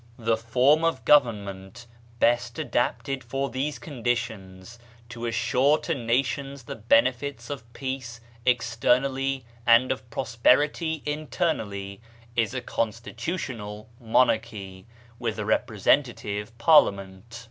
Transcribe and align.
UNIVERSAL 0.17 0.35
PEACE 0.47 0.53
123 0.53 0.53
the 0.53 0.53
form 0.53 0.83
of 0.83 1.05
government 1.05 1.87
best 2.19 2.57
adapted 2.57 3.23
for 3.23 3.51
these 3.51 3.77
conditions, 3.77 4.79
to 5.09 5.27
assure 5.27 5.77
to 5.77 5.93
nations 5.93 6.63
the 6.63 6.75
benefits 6.75 7.51
of 7.51 7.71
peace 7.73 8.19
externally 8.43 9.45
and 9.67 9.91
of 9.91 10.09
prosperity 10.09 11.03
internally, 11.05 12.01
is 12.35 12.55
a 12.55 12.61
Constitutional 12.61 13.89
Monarchy 13.99 14.87
with 15.19 15.37
a 15.37 15.45
Representative 15.45 16.57
Par 16.57 16.81
liament. 16.81 17.21